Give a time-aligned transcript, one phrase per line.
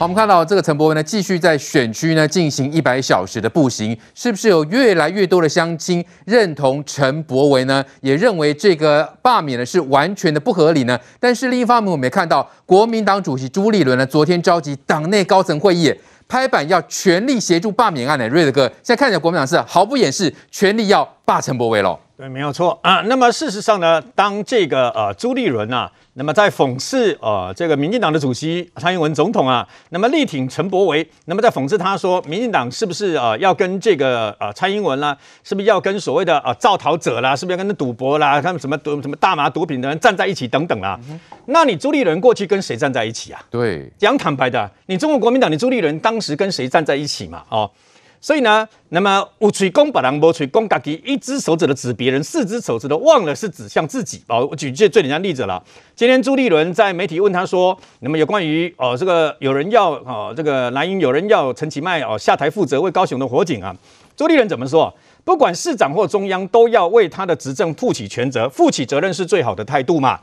[0.00, 7.84] 好，我们看到这个陈柏惟呢，继续在选区呢进行一百小时的步行，是不是有越来越多的乡亲认同陈柏惟呢？
[8.00, 10.98] 也认为这个罢免呢是完全的不合理呢？
[11.18, 15.94] 但是另一方面，我们也看到国民党主席朱立伦呢，昨天召集党内高层会议，
[16.26, 18.26] 拍板要全力协助罢免案呢。
[18.28, 22.00] 瑞德哥，现在看起来国民党是毫不掩饰，全力要罢陈柏惟喽。
[22.16, 23.02] 对，没有错啊。
[23.02, 25.92] 那么事实上呢，当这个呃朱立伦啊。
[26.14, 40.98] 那么在讽刺呃这个民进党的主席蔡英文总统啊，那么力挺陈柏惟，那么在讽刺他说，民进党是不是呃要跟这个呃蔡英文啦，是不是要跟所谓的呃造逃者啦，是不是要跟他赌博啦，他们什么毒什么大麻毒品的人站在一起等等啦？
[41.08, 43.40] 嗯、那你朱立伦过去跟谁站在一起啊？
[43.48, 47.44] 对，讲坦白的，你中国国民党，你朱立伦当时跟谁站在一起嘛？
[47.48, 47.70] 哦。
[48.20, 54.22] 所以呢，那么有嘴攻把人，无嘴攻自己，一只手指的指别人，四只手指的忘了是指向自己。
[54.28, 55.62] 哦，我举这最简单例子了。
[55.96, 63.74] 今天朱立伦在媒体问他说，那么有关于哦这个有人要哦这个蓝营有人要陈其迈哦下台负责为高雄的火警啊，
[64.14, 64.94] 朱立伦怎么说？
[65.24, 70.20] 不管市长或中央都要为他的执政负起全责，负起责任是最好的态度嘛。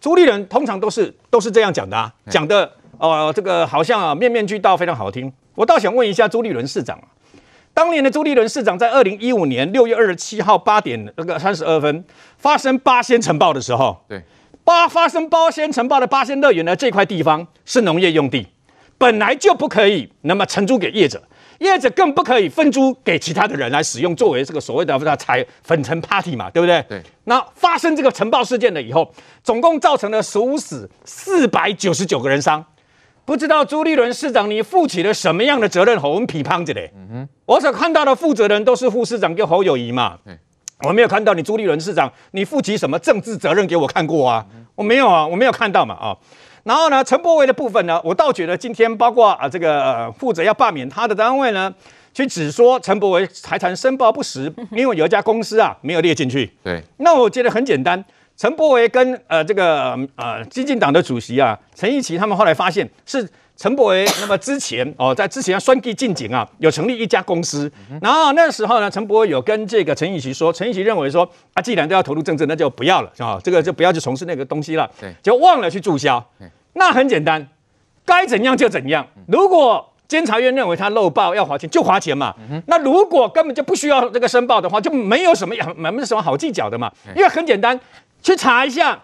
[0.00, 5.30] 朱立伦通常都是都是这样讲的啊，讲的哦这个好像啊面面俱到，非常好听。
[5.54, 7.08] 我倒想问一下朱立伦市长啊。
[7.74, 12.04] 当年的朱立伦市长在二零一五年六月二十七号八点那个三十二分
[12.38, 14.22] 发生八仙尘爆的时候，对，
[14.62, 18.46] 八发生八仙尘爆的八仙乐园呢，这块地方是农业用地，
[18.96, 21.20] 本来就不可以那么承租给业者，
[21.58, 26.80] 业者更不可以分租给其他的人来使用，作为这个所谓的叫彩粉尘 party 嘛，对不对？
[26.88, 27.02] 对。
[27.24, 32.64] 那发生这个尘爆事件了以后，总共造成了十五死四百九十九个人伤。
[33.26, 35.98] 不知道朱立伦市长，你负起了什么样的责任？
[36.02, 36.92] 我们批判着嘞。
[36.94, 40.18] 嗯哼，我所看到的负责人都是副市长跟侯友谊嘛。
[40.26, 40.36] 嗯、
[40.86, 44.44] 我没有看到你朱立伦市长，你负起什么政治责任给我看过啊？
[44.54, 46.16] 嗯、我没有啊，我没有看到嘛啊。
[46.64, 51.72] 然后呢，陈柏惟的部分呢，我倒觉得今天包括啊这个、呃、负责要罢免他的单位呢，
[52.12, 56.52] 去只说陈柏惟财产申报不实， 因为有一家公司啊没有列进去。
[56.62, 58.04] 对，那我觉得很简单。
[58.36, 67.70] 陈柏惟跟呃这个呃激进党的主席啊陈义奇他们后来发现是陈柏惟，那么之前哦在之前双 G 进警啊有成立一家公司，
[68.02, 76.24] 然后那时候呢陈柏惟有跟这个陈义奇说，陈义奇认为说啊既然都要投入政治，那就不要了啊这个就不要去从事那个东西了，对，就忘了去注销。
[76.72, 77.46] 那很简单，
[78.04, 79.06] 该怎样就怎样。
[79.28, 82.34] 如果监察院认为他漏报要罚钱，就罚钱嘛。
[82.66, 87.78] 那如果根本就不需要这个申报的话，就没有什么没没什么好计较的嘛，因为很简单。
[88.24, 89.00] 去查一下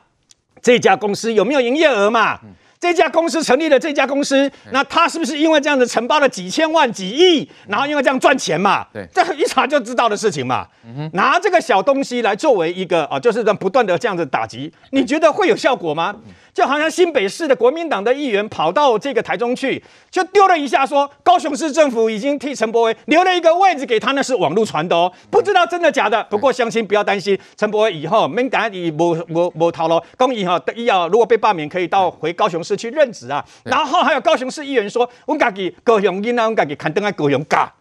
[0.61, 2.41] 这家公司有没有营业额嘛？
[2.43, 2.49] 嗯、
[2.81, 8.87] 这家公司成立了这家公司，那他是不是因为这样子承包了几千万、几亿，然后因为这样赚钱嘛？
[8.93, 10.67] 对，这一查就知道的事情嘛。
[10.85, 16.15] 嗯、拿这个小东西来作为一个啊，就是在不断的这样子打击，你觉得会有效果吗？
[16.27, 26.23] 嗯就好像新北市的国民党的议员跑到这个台中去，就丢了一下说，高雄市政府已经替陈柏威留了一个位置给他，那是网络传的哦，不知道真的假的。
[26.25, 33.45] 不过相亲不要担心，陈柏威以后没敢以无无无逃了，公以后得要如果被罢免，可以到回高雄市去任职啊。
[33.65, 37.73] 然后还有高雄市议员说，我家己高雄人啊，我家己看灯啊高雄嘎。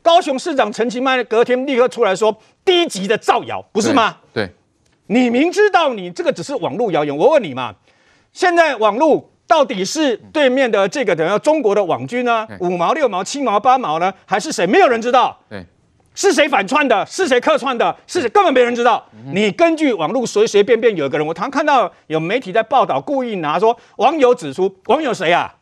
[0.00, 4.16] 高雄市长陈其迈隔天立刻出来说，低级的造谣，不是吗？
[4.32, 4.54] 对，对
[5.08, 7.74] 你明知道你这个只是网络谣言，我问你嘛。
[8.38, 12.46] 现在网络到底是对面的这个等于中国的网军呢？
[12.60, 14.14] 五毛六毛七毛八毛呢？
[14.24, 14.64] 还是谁？
[14.64, 15.36] 没有人知道。
[15.50, 15.66] 对，
[16.14, 17.04] 是谁反串的？
[17.04, 17.96] 是谁客串的？
[18.06, 18.28] 是谁？
[18.28, 19.04] 根本没人知道。
[19.32, 25.52] 你根据网络随随便便有一个人，我常看到有媒体在报道，故意拿说网友指出，网友谁啊？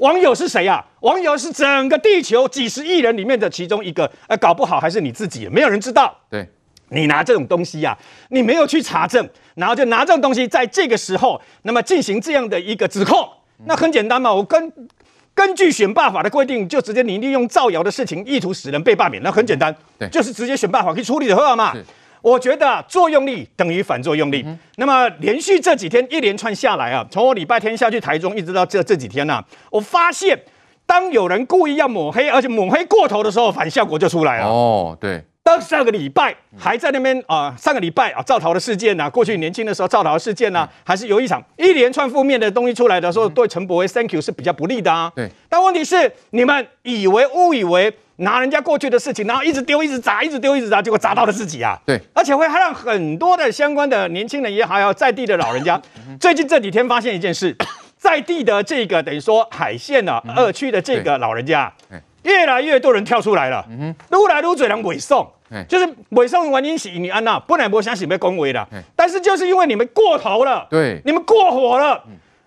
[0.00, 0.84] 网友是谁啊？
[1.00, 6.14] 网友是整个地球几十亿人里面的其中一个，呃，搞不好还是你自己，没有人知道。
[6.28, 6.46] 对。
[6.90, 7.98] 你拿这种东西呀、啊，
[8.30, 13.28] 你没有去查证，然后就拿这种东西在这个时候，那么进行这样的一个指控，
[13.64, 14.32] 那很简单嘛。
[14.32, 14.72] 我根
[15.34, 21.74] 根据选罢法的规定，就直接你利用造谣的事情，意图使人被罢免，那很简单，对，就是直接选罢法可以处理的话嘛。
[22.22, 24.42] 我觉得作用力等于反作用力。
[24.44, 30.36] 嗯、那么连续这几天一连串下来啊，从我礼拜天下去台中，一直到这这几天呢、啊，我发现
[30.86, 34.46] 当有人故意要抹黑，而且抹黑过头的时候，反效果就出来了。
[34.46, 35.22] 哦，对。
[35.46, 45.12] 当上个礼拜还在那边啊，上个礼拜啊，造逃的事件呐，过去年轻的时候造逃的事件呐，还是有一场一连串负面的东西出来的时候，对陈柏威 Thank you 是比较不利的啊。
[45.14, 45.30] 对。
[45.48, 51.78] 但问题是，你们以为误以为拿人家过去的事情，然后一直丢，一直砸，一直丢，一直砸，结果砸到了自己啊。
[51.86, 52.00] 对。
[52.12, 55.80] 而且会还让很多的相关的年轻人也好，要在地的老人家，
[56.18, 57.56] 最近这几天发现一件事，
[57.96, 61.72] 在地的这个等于说海线啊二区的这个老人家，
[62.26, 65.26] 越来越多人跳出来了，嗯哼，越来越多人委送。
[65.68, 72.02] 就是伪送原因是你安娜，本来不相信被恭维的，但是就是因为你们过头了，对，你们过火了，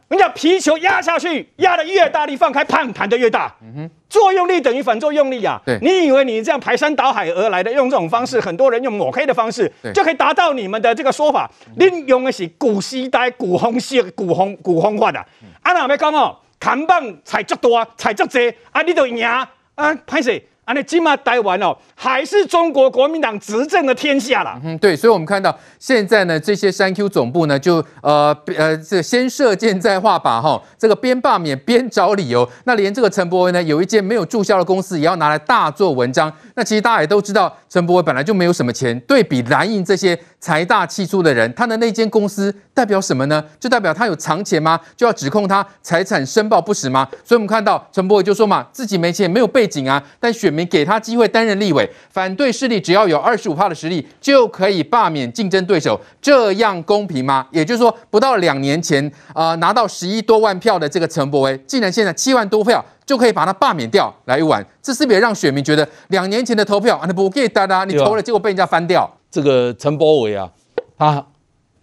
[0.10, 3.56] 人家皮球压下去，压的越大力，放开，砰，弹的越大。
[3.62, 5.62] 嗯哼，作用力等于反作用力啊。
[5.66, 11.50] 对，你以为你这样排山倒海而来的，用这种方式，很多人用抹黑的方式，就可以达到你们的这个说法。
[11.78, 15.20] 你用的是古时代、古风式、古风、古风法的。
[15.62, 18.40] 啊，那要讲哦，砍棒踩足多，踩足多，
[18.74, 19.26] 啊，你就赢。
[19.26, 19.50] 啊，
[19.80, 20.46] 啊，潘水？
[20.66, 24.60] 啊，你今嘛待完了，还是中国国民党执政的天下啦。
[24.64, 32.48] 嗯，对，所以我们看到现在呢，这些三 Q 总部呢，就呃呃，这先射箭再画靶哈，这个边罢免边找理由。
[32.66, 36.32] 那连这个陈柏惟呢，有一间没有注销的公司，也要拿来大做文章。
[36.60, 43.44] 那其实大家也都知道，陈柏惟本来就没有什么钱，对比蓝营这些财大气粗的人，他的那间公司代表什么呢？
[43.60, 44.80] 就代表他有藏钱吗？
[44.96, 47.08] 就要指控他财产申报不实吗？
[47.24, 50.70] 所以我们看到陈柏惟就说嘛，自己没钱，没有背景啊，但选民。
[50.70, 57.48] 给他机会担任立委，反对势力只要有二十五趴的实力，就可以罢免竞争对手，这样公平吗？
[57.50, 69.10] 也就是说，不到两年前啊、拿到十一多万票的这个陈柏惟，竟然现在七万多票就可以把他罢免掉来玩，这是不是让选民觉得两年前的投票啊，你不给大家，你投了结果被人家翻掉？
[69.32, 70.48] 这个陈柏伟啊，
[70.96, 71.26] 他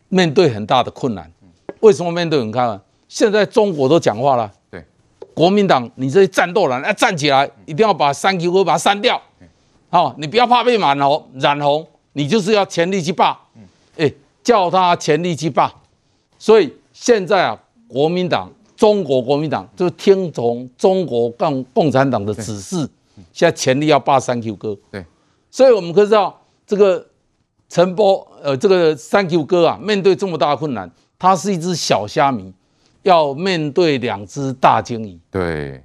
[0.08, 1.28] 面对很大的困难，
[1.80, 2.80] 为什么面对很困难？
[3.08, 4.48] 现在中国都讲话了。
[4.70, 4.84] 对
[5.34, 9.20] 国民党，你这些战斗人要站起来，一定要把三 Q 哥把它删掉。
[9.90, 13.36] 好，你不要怕被染红，染红，你就是要全力去罢。
[13.96, 14.08] 哎，
[14.44, 15.74] 叫他全力去罢。
[16.38, 17.58] 所以现在啊，
[17.88, 22.88] 国民党，中国国民党就听从中国共共产党的指示，
[23.32, 24.76] 现在全力要罢三 Q 哥。
[24.90, 25.04] 对，
[25.50, 27.04] 所以我们可以知道，这个
[27.68, 32.52] 陈波，呃，这个三 Q 哥啊，面对这么大的困难，他是一只小虾米。
[33.02, 35.80] 要面对两只大鲸鱼，对，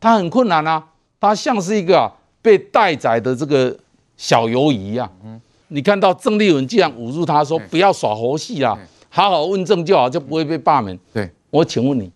[0.00, 0.82] 他很困难啊，
[1.20, 2.10] 他像是一个、啊、
[2.40, 3.76] 被待宰的这个
[4.16, 5.06] 小鱿鱼一样。
[5.22, 8.74] 嗯，你看到郑丽文这样捂住他说不要耍猴戏啦，
[9.10, 10.98] 好好问政就好，就不会被罢免。
[11.12, 12.10] 对，我请问你，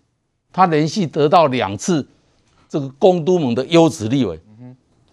[0.57, 2.03] 他连续得到两次
[2.67, 4.39] 这个公都盟的优质立委，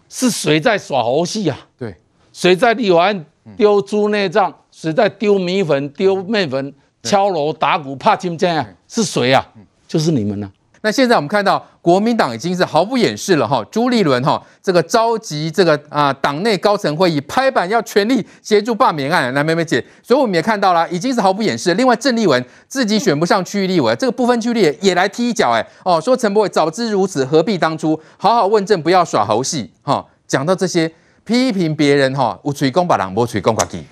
[0.09, 1.55] 是谁在耍猴戏啊？
[1.77, 1.95] 对，
[2.33, 3.25] 谁在立法院
[3.55, 4.51] 丢猪内脏？
[4.71, 6.73] 谁在丢米粉、丢面粉？
[7.03, 8.67] 敲锣打鼓怕听见啊？
[8.87, 9.47] 是谁啊？
[9.87, 10.64] 就是你们呢、啊。
[10.85, 19.33] 那现在我们看到国民党已经是毫不掩饰了哈，朱立伦哈这个召集这个啊党内高层会议，拍板要全力协助罢免案。
[19.33, 21.73] 来，梅梅姐，所以我们也看到了，已经是毫不掩饰。
[21.73, 27.99] 另外，郑丽文自己选不上区域立委，这个不分区立也来踢一脚哎哦，说陈柏惟早知如此，何必当初？
[28.17, 30.05] 好好问政，不要耍猴戏哈。
[30.27, 30.91] 讲到这些，
[31.23, 33.83] 批评别人哈，有吹公把郎，无吹公挂机。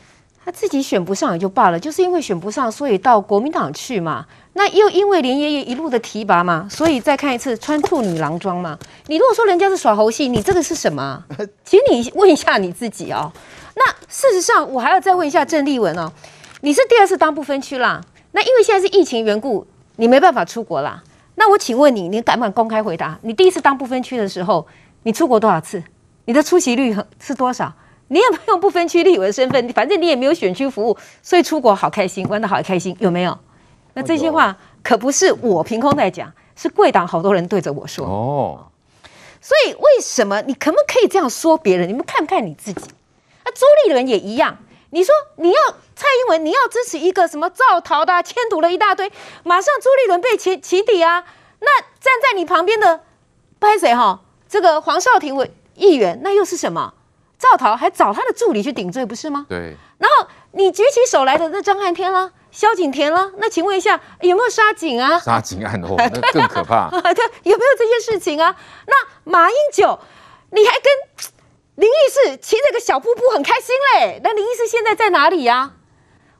[0.46, 4.26] 他自己选不上也就罢了，就是因为选不上，所以到国民党去嘛。
[4.54, 8.78] 那又因为连爷爷一路的提拔嘛，所以再看一次穿兔女郎装嘛。
[9.08, 11.24] 你如果说人家是耍猴戏，你这个是什么？
[11.64, 13.32] 请你问一下你自己哦。
[13.76, 16.12] 那事实上，我还要再问一下郑丽文哦，
[16.62, 18.02] 你是第二次当不分区啦。
[18.34, 21.02] 那因为现在是疫情缘故，你没办法出国啦。
[21.36, 23.18] 那我请问你，你敢不敢公开回答？
[23.24, 24.68] 你第一次当不分区的时候，
[25.04, 25.84] 你出国多少次？
[26.26, 27.74] 你的出席率是多少？
[28.14, 33.38] 你也不用不分区立委的身份，反正你也没有选区服务，所以出国好开心，玩的好开心，有没有？
[33.96, 38.06] 那这些话可不是我凭空在讲，是贵党好多人对着我说。
[38.06, 38.68] 哦，
[39.42, 41.90] 所以为什么你可不可以这样说别人？
[41.90, 42.92] 你们看不看你自己？
[43.46, 44.58] 那朱立伦也一样。
[44.92, 45.56] 你说你要
[45.96, 49.12] 蔡英文，你要支持一个什么造逃的，迁读了一大堆，
[49.44, 51.24] 马上朱立伦被起起底啊？
[51.60, 53.02] 那站在你旁边的
[53.60, 54.22] 拍谁哈？
[54.48, 56.94] 这个黄少廷委议员，那又是什么？
[57.52, 59.46] 赵桃还找他的助理去顶罪，不是吗？
[59.50, 59.76] 对。
[59.98, 65.20] 然后你举起手来的那张汉天啦、萧景田啦，那请问一下有没有杀警啊？
[65.20, 66.90] 杀警案哦，那更可怕。
[67.14, 68.56] 对，有没有这些事情啊？
[68.88, 68.94] 那
[69.30, 70.00] 马英九，
[70.52, 71.32] 你还跟
[71.76, 74.22] 林义士骑着个小瀑布很开心嘞？
[74.24, 75.74] 那林义士现在在哪里呀、啊？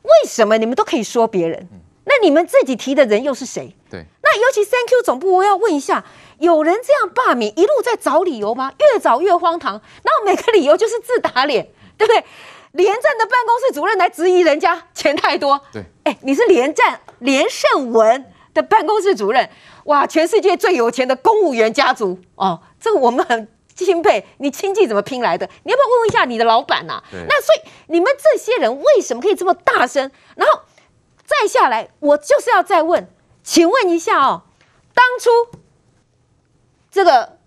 [0.02, 1.68] 为什么你们都可以说别人？
[2.04, 3.74] 那你们自己提的人又是谁？
[3.90, 4.04] 对。
[4.22, 6.04] 那尤其三 Q 总部，我要问一下。
[6.40, 8.72] 有人这样罢免，一路在找理由吗？
[8.78, 12.24] 越找越荒唐，然后每个理由就是自打脸，对不对？
[12.72, 19.48] 连战的办公室主任来质疑人家钱太多，对，哎，你是连战连胜文的办公室主任，
[19.84, 24.26] 哇，全世界最有钱的公务员家族哦，这个我们很钦佩。
[24.38, 25.48] 你亲戚怎么拼来的？
[25.62, 27.04] 你要不要问问一下你的老板呐、啊？
[27.12, 30.10] 那所以你们这些人为什么可以这么大声？
[30.34, 30.62] 然后
[31.24, 33.08] 再下来，我就是要再问，
[33.42, 34.42] 请问一下哦，
[34.94, 35.58] 当初。
[36.90, 37.38] 这个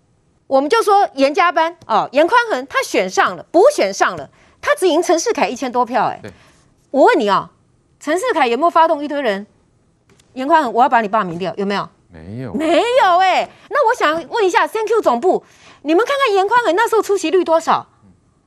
[0.46, 4.28] 我们就说严家班哦，严宽恒他选上了，补选上了，
[4.60, 6.20] 他只赢陈世凯一千多票哎。
[6.90, 7.56] 我问你啊、哦，
[7.98, 9.46] 陈世凯有没有发动一堆人？
[10.34, 11.88] 严宽恒，我要把你罢免掉，有没有？
[12.10, 13.48] 没有，没有哎。
[13.70, 15.44] 那我想问一下三 Q 总部，
[15.82, 17.86] 你们看看严宽恒那时候出席率多少？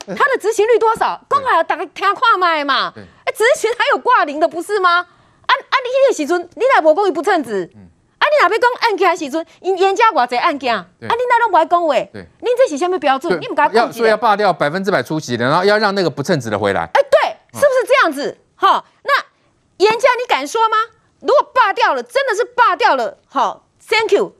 [0.06, 1.20] 他的执行率多少？
[1.30, 2.94] 刚好打个听跨麦嘛。
[2.96, 5.08] 哎，执行还有挂零的不是吗？
[5.92, 7.70] 啊啊，你那个时阵，你来无讲伊不称职。
[8.18, 13.34] 啊，你哪边讲案件时阵，因严加偌济案件，啊，你那拢不爱讲话，对，你这是什么标准？
[13.42, 16.82] 你们讲要说要罢掉百分之百出席的，然后要让那个不称职的回来。
[16.82, 18.38] 哎，对，是不是这样子？
[18.56, 19.26] 好，那
[19.78, 20.78] 严家你敢说吗？
[21.20, 24.34] 如果罢掉了，真的是罢掉了，好，Thank you，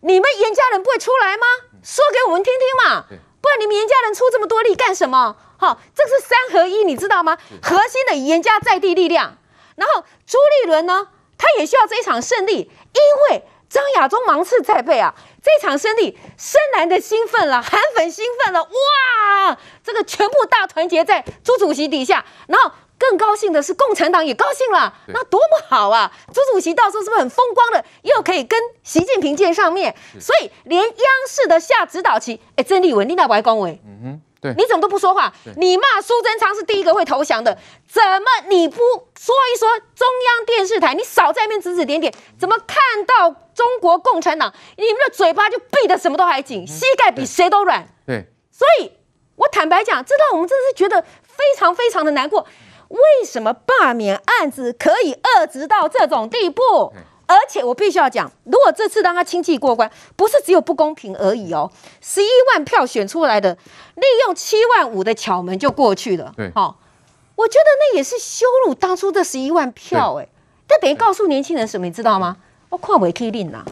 [0.00, 1.46] 你们严家人不会出来吗？
[1.82, 3.04] 说给我们听听嘛，
[3.40, 5.36] 不然你们严家人出这么多力干什么？
[5.56, 7.38] 好，这是三合一，你知道吗？
[7.62, 9.38] 核心的严家在地力量，
[9.78, 11.08] 然后朱立伦呢？
[11.40, 15.14] 他也需要这一场胜利，因为张亚中芒刺在背啊！
[15.40, 19.56] 这场胜利，深蓝的兴奋了，韩粉兴奋了，哇！
[19.84, 26.10] 这个全部大团结在朱主席底下，然后更高兴的是，共产党也高兴了，那多么好啊！
[26.34, 29.94] 朱主席到时候是不是很风光的，又可以跟习近平见上面？
[30.18, 30.92] 所以连央
[31.28, 33.80] 视的下指导棋，哎，曾丽文，你那不爱恭维？
[33.86, 34.22] 嗯哼。
[34.40, 35.32] 对你怎么都不说话？
[35.56, 40.94] 你骂苏贞昌是第一个会投降的，怎么你不说一说中央电视台？
[40.94, 47.88] 你少在那边指指点点，怎么看到中国共产党，你们的嘴巴就闭得什么都还紧，膝盖比谁都软？
[48.06, 48.92] 对，所以
[49.36, 52.46] 我坦白讲，这让我们真的是觉得非常非常的难过。
[52.88, 56.92] 为什么罢免案子可以遏制到这种地步？
[57.28, 61.70] 而且我必须要讲，如果这次让他轻骑过关，不是只有不公平而已哦。
[62.00, 63.54] 十一万票选出来的，
[63.94, 66.32] 利用七万五的巧门就过去了。
[66.36, 66.78] 对，好，
[67.36, 70.26] 我觉得那也是羞辱当初的十一万票哎。
[70.66, 72.38] 但等于告诉年轻人什么，你知道吗？
[72.70, 73.62] 我跨违 K 令呐，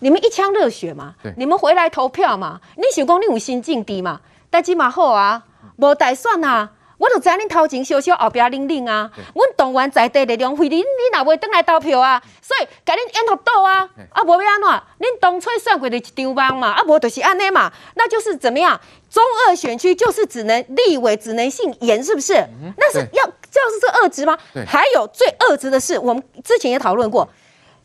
[0.00, 5.44] 你们一腔热血嘛，你们回来投票嘛，你想讲你有心境低嘛，但起码好啊，
[5.76, 6.70] 无打算啊。
[7.02, 9.10] 我就知恁头前小小后边拎拎啊！
[9.34, 12.22] 阮动员在地力量为你，你哪会登来投票啊？
[12.40, 13.88] 所以甲恁演好倒啊！
[14.12, 14.68] 啊，无要安怎？
[15.00, 16.68] 恁当初算过的一张网嘛？
[16.68, 17.72] 啊，无就是安尼嘛？
[17.96, 18.80] 那就是怎么样？
[19.10, 22.34] 中二选区就是只能立委只能姓严，是不是？
[22.34, 24.38] 嗯、那是要这样是这恶质吗？
[24.64, 27.28] 还有最恶质的是，我们之前也讨论过。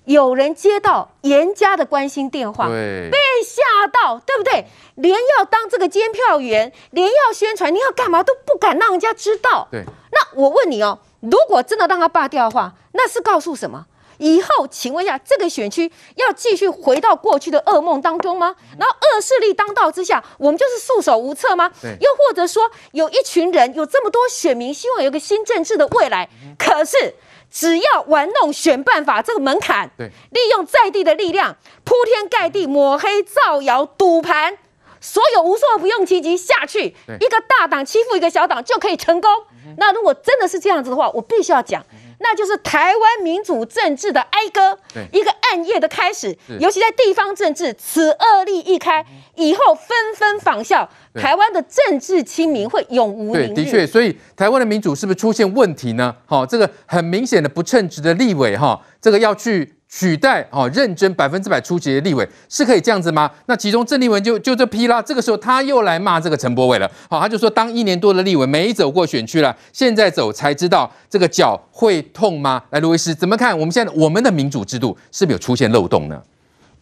[0.07, 4.65] 有人接到严家的关心电话，被吓到，对不对？
[4.95, 9.67] 连要当这个监票员，连要宣传，你要干嘛都不敢让人家知道。
[9.69, 9.83] 对，
[10.13, 13.85] 那我问你哦，如果真的让他罢掉的话，那是告诉什么？
[14.19, 18.55] 以后，请问一下，这个选区要继续回到过去的噩梦当中吗？
[18.79, 21.69] 然后恶势力当道之下，我们就是束手无策吗？
[21.83, 27.15] 又或者说，有一群人有这么多选民，希望有个新政治的未来，可是。
[27.57, 34.59] 只要玩弄选办法这个门槛，对，利用在地的力量铺天盖地抹黑造谣赌盘，
[35.01, 39.31] 所有无所不用其极下去，一个大党欺负一个小党就可以成功。
[39.77, 41.83] 那如果真的是这样子的话，我必须要讲。
[42.19, 44.77] 那就是台湾民主政治的哀歌，
[45.11, 46.35] 一个暗夜的开始。
[46.59, 49.05] 尤其在地方政治，此恶例一开，
[49.35, 53.53] 以后纷纷仿效，台湾的政治清明会永无宁日。
[53.53, 56.15] 的确，所以台湾的民主是不是出现问题呢？
[56.25, 59.76] 好，这个很明显的不称职的立委，哈，这个要去。
[59.89, 63.31] 取代哦，认真百分之百出席的立委是可以这样子吗？
[63.45, 65.01] 那其中郑丽文就就这批啦。
[65.01, 66.91] 这个时候他又来骂这个陈柏伟了。
[67.09, 72.61] 好，他就说当一年多的立委没走过选区了，现在走才知道这个脚会痛吗？
[72.71, 73.57] 来，卢医师怎么看？
[73.57, 76.21] 我们现在我们的民主制度是不是有出现漏洞呢？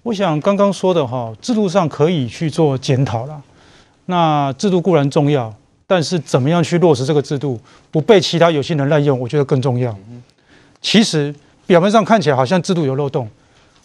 [0.01, 3.39] 我想刚刚说的哈，制度上可以去做检讨了。
[4.07, 5.53] 那制度固然重要，
[5.85, 7.59] 但是怎么样去落实这个制度，
[7.91, 9.95] 不被其他有心人滥用，我觉得更重要。
[10.81, 11.33] 其实。
[11.65, 13.27] 表面上看起来好像制度有漏洞，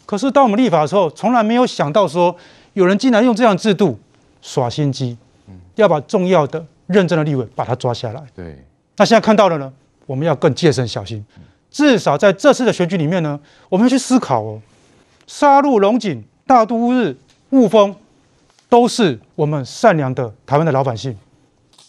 [0.04, 2.34] 可是当我们立法的时候，从来没有想到说
[2.75, 3.99] 有人竟然用这样制度
[4.42, 5.16] 耍心机，
[5.76, 8.22] 要把重要的、认真的立委把他抓下来。
[8.34, 8.62] 对，
[8.96, 9.72] 那现在看到了呢，
[10.06, 11.25] 我们要更戒慎小心。
[11.70, 14.60] 至少在这次的选举里面呢，我们要去思考哦，
[15.26, 17.16] 杀戮、龙井、大都日、
[17.50, 17.94] 雾峰，
[18.68, 21.16] 都是我们善良的台湾的老百姓。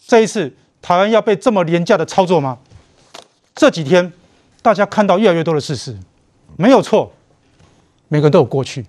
[0.07, 2.57] 这一次台湾要被这么廉价的操作吗？
[3.53, 4.13] 这几天。
[4.61, 5.97] 大家看到越来越多的事实，
[6.55, 7.11] 没有错，
[8.09, 8.85] 每个人都有过去，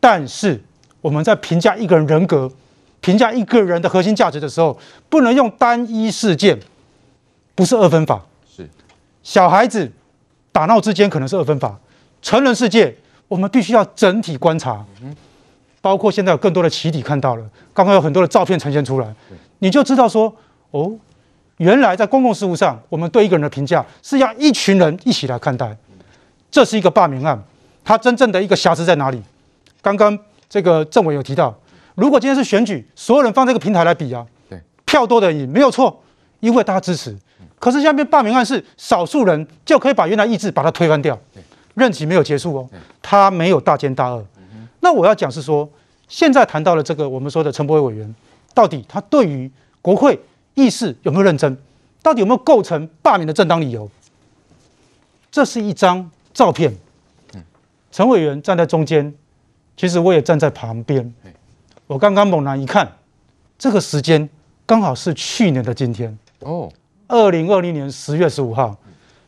[0.00, 0.62] 但是
[1.00, 2.50] 我们在评价一个人人格、
[3.00, 4.78] 评价一个人的核心价值的时候，
[5.10, 6.58] 不能用单一事件，
[7.54, 8.24] 不是二分法。
[8.50, 8.68] 是，
[9.22, 9.92] 小孩子
[10.52, 11.78] 打闹之间可能是二分法，
[12.22, 12.96] 成人世界
[13.28, 14.84] 我们必须要整体观察，
[15.82, 19.14] 包括现在有更多的起底看到了，刚刚有很多的照片呈现出来，
[19.58, 20.34] 你就知道说，
[20.70, 20.98] 哦。
[21.58, 25.76] 原来在公共事务上，我们对一个人的评价是要一群人一起来看待。
[26.50, 27.40] 这是一个罢免案，
[27.84, 29.22] 它真正的一个瑕疵在哪里？
[29.82, 31.54] 刚刚这个政委有提到，
[31.94, 36.02] 如果今天是选举，所有人放这个平台来比啊，对，票多的人赢没有错，
[36.40, 37.16] 因为大家支持。
[37.58, 41.18] 可是下面罢免案是少数人就可以把原来意志把它推翻掉，
[41.74, 42.68] 任期没有结束哦，
[43.02, 44.24] 他没有大奸大恶。
[44.80, 45.68] 那我要讲是说，
[46.06, 48.14] 现在谈到了这个我们说的陈柏伟委员，
[48.54, 49.50] 到底他对于
[49.82, 50.18] 国会
[50.58, 51.56] 议事有没有认真？
[52.02, 53.88] 到底有没有构成罢免的正当理由？
[55.30, 56.74] 这是一张照片，
[57.92, 59.14] 陈委员站在中间，
[59.76, 61.14] 其实我也站在旁边。
[61.86, 62.90] 我刚刚猛然一看，
[63.58, 64.28] 这个时间
[64.66, 66.70] 刚好是去年的今天哦，
[67.06, 68.76] 二零二零年十月十五号，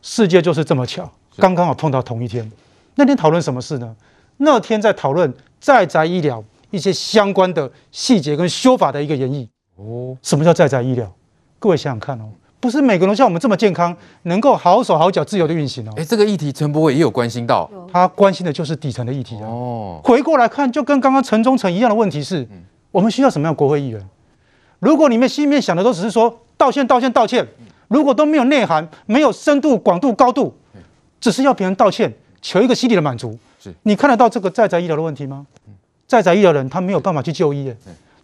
[0.02, 2.50] 世界就是这么巧，刚刚好碰到同一天。
[2.96, 3.94] 那天讨论什么事呢？
[4.38, 9.46] 那天在讨论在宅医疗一些相关的细节跟修法的一个演绎。
[9.76, 11.12] 哦，什么叫在宅医疗？
[11.60, 12.24] 各位想想看哦，
[12.58, 15.92] 不是每个人像我们这么健康，能够好手好脚自由的运行哦。
[15.94, 19.44] 哎，这个议题陈伯伟也有关心到，他关心的就是底层的议题啊。
[19.44, 22.48] 哦，回过来看，就跟刚刚陈忠诚一样的问题是，
[22.90, 24.02] 我们需要什么样的国会议员？
[24.78, 27.46] 如果你们心里面想的都只是说道歉、道歉、道歉，
[27.88, 30.54] 如果都没有内涵、没有深度、广度、高度，
[31.20, 33.38] 只是要别人道歉，求一个心理的满足。
[33.58, 35.46] 是你看得到这个在宅医疗的问题吗？
[36.06, 37.70] 在宅医疗人他没有办法去就医，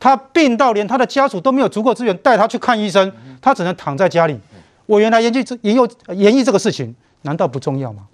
[0.06, 4.38] 他病到连他的家属都没有足够资源带他去看医生，他只能躺在家里。
[4.86, 8.04] 我原来研究这研究研议这个事情，难道不重要吗？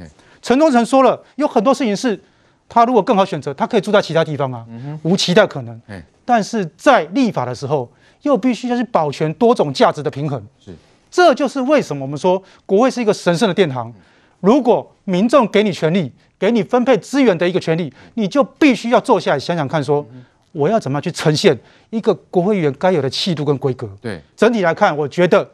[0.40, 2.18] 陈忠诚说了，有很多事情是
[2.66, 4.64] 他如果更好选择，他可以住在其他地方啊，
[5.02, 5.78] 无期待可能。
[6.24, 7.86] 但是在立法的时候，
[8.22, 10.42] 又必须要去保全多种价值的平衡。
[10.58, 10.74] 是，
[11.10, 13.92] 这就是为什么我们说国会是一个神圣的殿堂。
[14.40, 20.02] 如果民众给你权利，给你分配资源的一个权利，你就必须要坐下来想想看，说
[20.52, 21.58] 我要怎么样去呈现
[21.90, 23.88] 一个国会议员该有的气度跟规格。
[24.00, 25.48] 对，整体来看，我觉得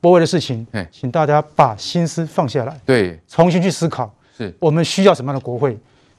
[0.00, 5.76] 柏惟的事情，请大家把心思放下来，对，重新去思考，是我们需要什么样的国会？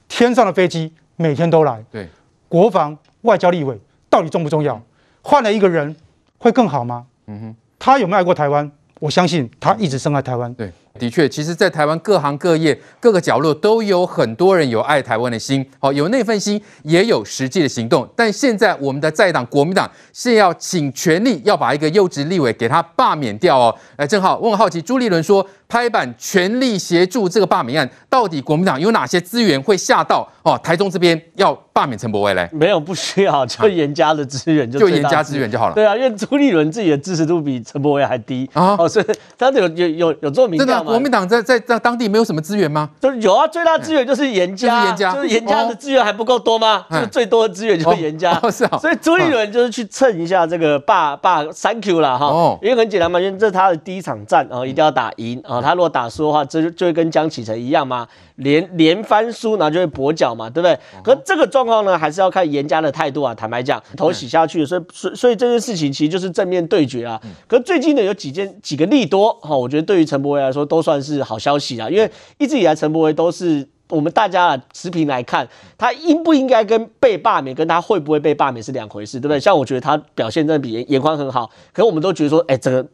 [0.08, 2.08] 天上的飞机每天都来，对，
[2.48, 3.78] 国防、外交、立委
[4.08, 4.80] 到底重不重要？
[5.22, 5.94] 换了一个人
[6.38, 7.06] 会更好吗？
[7.26, 8.70] 嗯哼，他有没有爱过台湾？
[8.98, 10.52] 我相信他一直深爱台湾。
[10.54, 10.72] 对。
[10.98, 15.64] 的确，其实，在台湾各行各业、各个角落，都有很多人有爱台湾的心。
[15.78, 18.06] 好，有那份心，也有实际的行动。
[18.16, 23.74] 但现在，我们的在党国民党是要请全力要把一个幼稚立委给他罢免掉哦。
[23.96, 30.58] 哎，正好我很好奇，朱立伦说拍板全力协助这个罢免案，到底国民党有哪些资源会下到哦？
[30.62, 32.48] 台中这边要罢免陈柏威嘞？
[32.52, 35.74] 没有，不需要，就严家的资源就就严家资源就好了。
[35.74, 39.06] 对啊，因为朱立伦自己的支持度比陈柏威还低啊，哦，所以
[39.38, 40.90] 他有有有有做民调吗？
[40.90, 42.90] 国民党在在在当地没有什么资源吗？
[43.00, 46.84] 就是有啊，最大资源就是严家，就是严家，就是严家的资源还不够多吗？
[46.90, 48.76] 就是最多的资源就是严家，是啊。
[48.78, 55.59] 所以朱立伦就是去蹭一下这个罢罢 Thank you 啦哈，因为很简单嘛，因为这是他的第一场战啊，一定要打赢啊。
[55.60, 60.78] 他如果打输的话，这就就会跟江启臣一样嘛，连连翻输，然后就会跛脚嘛，对不对？
[61.02, 63.34] 可这个状况呢，还是要看严家的态度啊。
[63.34, 67.20] 坦白讲，头洗下去，所以所以所以这件事情其实就是正面对决啊。
[67.46, 79.40] 可最近呢，有几件几个利多哈，我觉得对于陈柏威来说都算是好消息啊，因为一直以来陈柏威都是我们大家啊持平来看，他应不应该跟被罢免，跟他会不会被罢免是两回事，对不对？
[79.40, 82.86] 像我觉得他表现真的比严宽很好，可是我们都觉得说，哎，这个。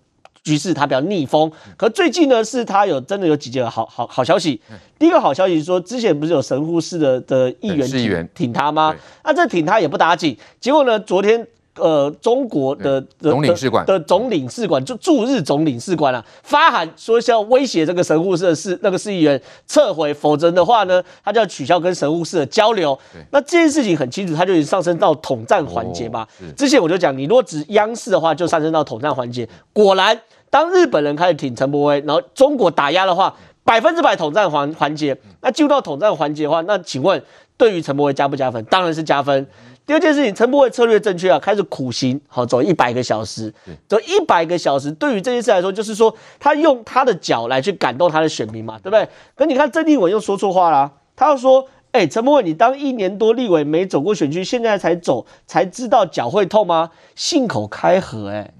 [0.46, 4.60] 局势他比较逆风，可最近呢，是他有真的有几件好好好消息。
[4.96, 8.94] 第一个好消息是说，之前不是有神户市的的议员挺挺他吗？
[9.24, 11.44] 那这挺他也不打紧，结果呢，昨天。
[11.78, 22.98] 呃，中国的总领事馆的总领事馆就驻日总领事馆啊，发函说是要威胁这个神户市的市那个市议员撤回，否则的话呢，他就要取消跟神户市的交流。
[23.30, 26.26] 那这件事情很清楚，他就已经上升到统战环节嘛。
[26.56, 29.46] 之前我就讲，你如果指央视的话，就上升到统战环节。
[29.74, 30.18] 果然，
[30.56, 35.14] 当日本人开始挺陈柏威，然后中国打压的话，百分之百统战环环节。
[35.42, 37.22] 那进入到统战环节的话，那请问
[37.58, 38.64] 对于陈柏威加不加分？
[38.64, 39.46] 当然是加分。
[39.84, 43.52] 第二件事情，陈柏威策略正确啊，开始苦行，好走一百个小时，
[43.86, 49.06] 走一百个小时，对于这件事来说，就是说他用他的脚来去感动他的选民嘛，对不对？
[49.34, 56.92] 可你看郑立文又说错话啦，他又说，哎，陈柏惟，你当一年多立委没走过选区，现在才走，才知道脚会痛吗？
[57.14, 58.54] 信口开河，哎，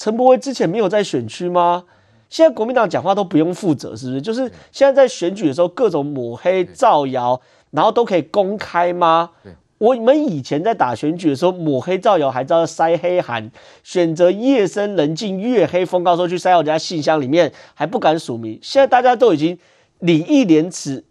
[0.00, 1.84] 陈柏威之前没有在选区吗？
[2.30, 4.22] 现在国民党讲话都不用负责，是不是？
[4.22, 7.38] 就是现在在选举的时候，各种抹黑、造谣，
[7.70, 9.32] 然后都可以公开吗？
[9.76, 13.50] 我们以前在打选举的时候，抹黑造谣还知道塞黑函，
[13.82, 18.58] 选择夜深人静、月黑风高时候去塞到人家信箱里面，还不敢署名。
[18.62, 19.58] 现在大家都已经
[19.98, 21.04] 礼义廉耻。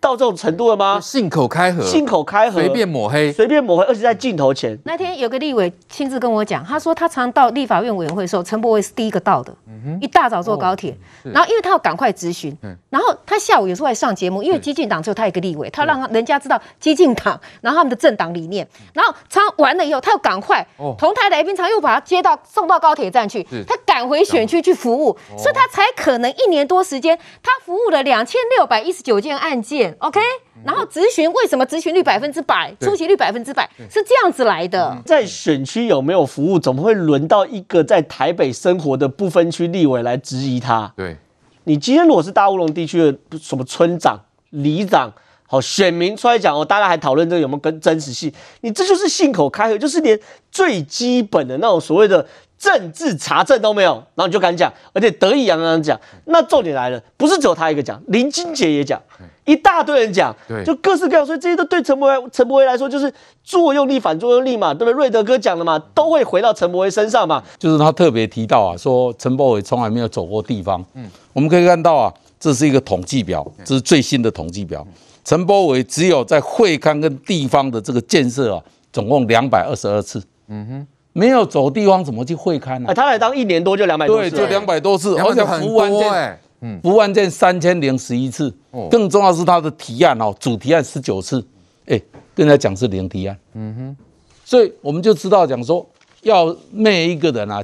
[0.00, 1.00] 到这种程度了吗？
[1.00, 4.78] 信口开河，信口开河，随便抹黑，随便抹黑，而且在镜头前。
[4.84, 10.92] 那天有个立委亲自跟我讲，他说他常到立法院委员会的时候，陈柏惟是第一个到的，嗯、一大早坐高铁，
[11.24, 29.87] 哦、然后因为他要赶快咨询，嗯、然后他下午有时候还上节目，因为激进党只有他一个立委，他让人家知道激进党，然后他们的政党理念，然后他完了以后，他又赶快，哦、同台来宾常又把他接到送到高铁站去，他赶回选区去服务，哦、所以他才可能一年多时间，他服务了两千六百一十九件案件。
[29.98, 30.20] OK，
[30.64, 34.96] 然后咨询为什么咨询率百分之百，出席率百分之百，是这样子来的。
[35.04, 40.92] 在选区有没有服务，怎么会轮到一个在台北生活的不分区立委来质疑他？
[40.96, 41.16] 对，
[41.64, 44.18] 你今天如果是大乌龙地区的什么村长、
[44.50, 45.12] 里长，
[45.46, 48.32] 好，选民出来讲哦，大家还讨论这个有没有跟真实性？
[48.60, 50.18] 你这就是信口开河，就是连
[50.50, 52.26] 最基本的那种所谓的
[52.58, 55.98] 政治查证都没有，然后你就敢讲，而且得意洋洋讲。
[56.26, 59.00] 那重点来了，不是只有他一个讲，林金杰也讲，
[59.48, 60.34] 一大堆人讲，
[60.64, 64.92] 就各式各样，所以这些都对陈柏惟陈柏惟来说就是作用力反作用力嘛，对不对？
[64.92, 67.42] 瑞德哥讲的嘛，都会回到陈柏惟身上嘛。
[67.58, 70.84] 就是他特别提到啊，说陈柏惟从来没有走过地方。
[70.94, 74.86] 嗯，我们可以看到啊，这是一个统计表，这是最新的统计表。
[75.24, 80.22] 陈柏惟只有在会刊跟地方的这个建设啊，总共两百二十二次。
[80.48, 82.88] 嗯哼，没有走地方怎么去会刊呢？
[82.90, 88.48] 哎，他来当一年多就两百多次，对，就两百多次，而且服务案件，嗯，服务案件三千零十一次。
[88.70, 91.44] 哦更重要是他的提案哦，主提案十九次，
[91.86, 92.00] 哎，
[92.34, 93.38] 跟人家讲是零提案。
[93.54, 93.96] 嗯哼，
[94.44, 95.86] 所以我们就知道讲说，
[96.22, 97.62] 要每一个人啊，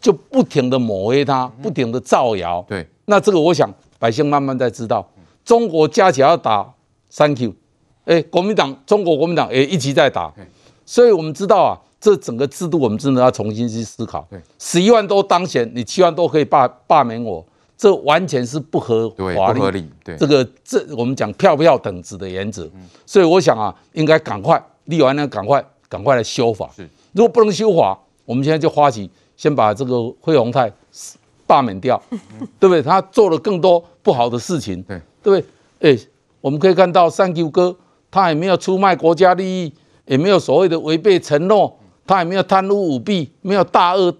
[0.00, 2.64] 就不停的抹黑他，不停的造谣。
[2.68, 5.08] 对，那这个我想百姓慢慢在知道，
[5.44, 6.72] 中国加起来要打。
[7.14, 7.54] Thank you，
[8.06, 10.32] 哎，国民党，中国国民党也一直在打，
[10.86, 14.26] 所以我们知道啊，这整个制度我们真的要重新去思考。
[14.30, 17.44] 对十一万多当选，你七万多可以罢罢免我，
[17.76, 19.88] 这完全是不合法，不合理。
[20.04, 22.70] 对，这个这我们讲票票等值的原则，
[23.06, 26.70] 所以我想啊，应该赶快立完呢，赶快赶快来修法。
[26.76, 30.72] 是如果不能修法，我们现在就发起先把这个惠鸿泰
[31.46, 32.02] 罢免掉，
[32.60, 32.82] 对不对？
[32.82, 35.46] 他做了更多不好的事情，对，对不
[35.80, 35.94] 对？
[35.94, 35.98] 哎。
[36.42, 37.76] 我们可以看到三 Q 哥，
[38.10, 39.72] 他也没有出卖国家利益，
[40.06, 44.12] 也没有所谓的违背承诺，他也没有贪污舞弊，没有大恶，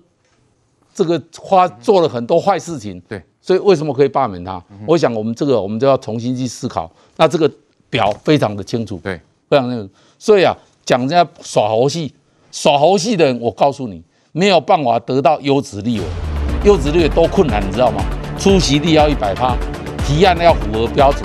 [0.95, 3.03] 这个花做了很多坏事情。
[3.09, 4.63] 对，所以为什么可以罢免他？
[4.87, 6.89] 我想我们这个我们就要重新去思考。
[7.17, 7.51] 那这个
[7.91, 9.93] 表非常的清楚，对，非常清楚。
[10.17, 12.15] 所以啊，讲人家耍猴戏，
[12.53, 14.01] 耍猴戏的人，我告诉你，
[14.31, 16.07] 没有办法得到优质立委，
[16.65, 18.05] 优质立委多困难，你知道吗？
[18.39, 19.57] 出席率要一百趴，
[20.07, 21.23] 提案要符合标准。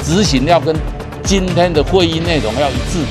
[0.00, 0.74] 执行要跟
[1.22, 3.04] 今天的会议内容要一致，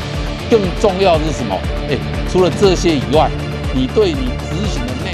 [0.49, 1.55] 更重要的是什么？
[1.89, 1.99] 诶，
[2.31, 3.29] 除了这些以外，
[3.75, 5.06] 你对你执行的。